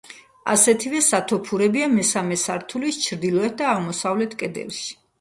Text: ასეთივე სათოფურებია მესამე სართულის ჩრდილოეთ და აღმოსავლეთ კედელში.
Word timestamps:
ასეთივე 0.53 1.01
სათოფურებია 1.07 1.91
მესამე 1.97 2.39
სართულის 2.47 3.01
ჩრდილოეთ 3.07 3.57
და 3.63 3.71
აღმოსავლეთ 3.77 4.39
კედელში. 4.45 4.95